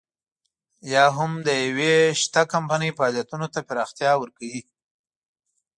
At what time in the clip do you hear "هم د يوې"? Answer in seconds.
1.17-1.93